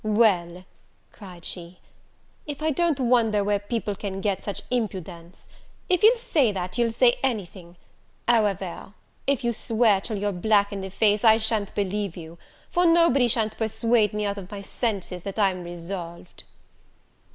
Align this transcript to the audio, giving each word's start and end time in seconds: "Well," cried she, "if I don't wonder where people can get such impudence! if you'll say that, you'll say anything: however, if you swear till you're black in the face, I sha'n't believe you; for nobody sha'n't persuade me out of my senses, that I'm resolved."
"Well," 0.03 0.65
cried 1.11 1.45
she, 1.45 1.77
"if 2.47 2.63
I 2.63 2.71
don't 2.71 2.99
wonder 2.99 3.43
where 3.43 3.59
people 3.59 3.93
can 3.95 4.19
get 4.19 4.43
such 4.43 4.63
impudence! 4.71 5.47
if 5.89 6.01
you'll 6.01 6.15
say 6.17 6.51
that, 6.51 6.75
you'll 6.79 6.89
say 6.89 7.17
anything: 7.21 7.77
however, 8.27 8.93
if 9.27 9.43
you 9.43 9.53
swear 9.53 10.01
till 10.01 10.17
you're 10.17 10.31
black 10.31 10.73
in 10.73 10.81
the 10.81 10.89
face, 10.89 11.23
I 11.23 11.37
sha'n't 11.37 11.75
believe 11.75 12.17
you; 12.17 12.39
for 12.71 12.87
nobody 12.87 13.27
sha'n't 13.27 13.59
persuade 13.59 14.11
me 14.11 14.25
out 14.25 14.39
of 14.39 14.49
my 14.49 14.61
senses, 14.61 15.21
that 15.21 15.37
I'm 15.37 15.63
resolved." 15.63 16.45